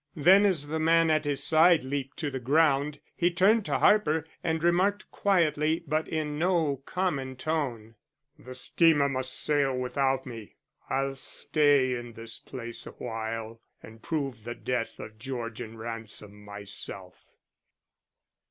Then 0.15 0.47
as 0.47 0.65
the 0.65 0.79
man 0.79 1.11
at 1.11 1.25
his 1.25 1.43
side 1.43 1.83
leaped 1.83 2.17
to 2.17 2.31
the 2.31 2.39
ground, 2.39 2.99
he 3.15 3.29
turned 3.29 3.65
to 3.65 3.77
Harper 3.77 4.25
and 4.43 4.63
remarked 4.63 5.11
quietly, 5.11 5.83
but 5.85 6.07
in 6.07 6.39
no 6.39 6.77
common 6.87 7.35
tone: 7.35 7.93
"The 8.39 8.55
steamer 8.55 9.07
must 9.07 9.31
sail 9.39 9.77
without 9.77 10.25
me. 10.25 10.55
I'll 10.89 11.17
stay 11.17 11.93
in 11.93 12.13
this 12.13 12.39
place 12.39 12.87
a 12.87 12.91
while 12.93 13.61
and 13.83 14.01
prove 14.01 14.43
the 14.43 14.55
death 14.55 14.97
of 14.99 15.19
Georgian 15.19 15.77
Ransom 15.77 16.45
myself." 16.45 17.23